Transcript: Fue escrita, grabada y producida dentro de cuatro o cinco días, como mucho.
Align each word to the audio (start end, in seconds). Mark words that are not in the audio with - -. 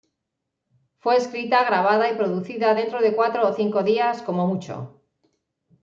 Fue 0.97 1.15
escrita, 1.15 1.63
grabada 1.63 2.09
y 2.09 2.15
producida 2.17 2.73
dentro 2.73 2.99
de 3.03 3.15
cuatro 3.15 3.47
o 3.47 3.53
cinco 3.53 3.83
días, 3.83 4.23
como 4.23 4.47
mucho. 4.47 4.99